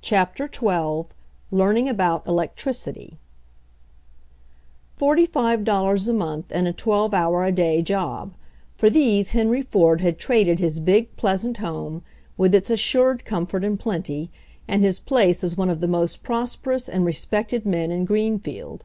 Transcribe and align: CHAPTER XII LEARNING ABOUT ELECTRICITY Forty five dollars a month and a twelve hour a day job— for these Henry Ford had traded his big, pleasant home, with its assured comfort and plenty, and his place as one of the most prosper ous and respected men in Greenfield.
CHAPTER 0.00 0.48
XII 0.48 1.06
LEARNING 1.50 1.88
ABOUT 1.88 2.24
ELECTRICITY 2.28 3.18
Forty 4.94 5.26
five 5.26 5.64
dollars 5.64 6.06
a 6.06 6.12
month 6.12 6.44
and 6.50 6.68
a 6.68 6.72
twelve 6.72 7.12
hour 7.12 7.44
a 7.44 7.50
day 7.50 7.82
job— 7.82 8.32
for 8.76 8.88
these 8.88 9.30
Henry 9.30 9.60
Ford 9.60 10.00
had 10.00 10.20
traded 10.20 10.60
his 10.60 10.78
big, 10.78 11.16
pleasant 11.16 11.56
home, 11.56 12.02
with 12.38 12.54
its 12.54 12.70
assured 12.70 13.24
comfort 13.24 13.64
and 13.64 13.76
plenty, 13.76 14.30
and 14.68 14.84
his 14.84 15.00
place 15.00 15.42
as 15.42 15.56
one 15.56 15.68
of 15.68 15.80
the 15.80 15.88
most 15.88 16.22
prosper 16.22 16.70
ous 16.74 16.88
and 16.88 17.04
respected 17.04 17.66
men 17.66 17.90
in 17.90 18.04
Greenfield. 18.04 18.84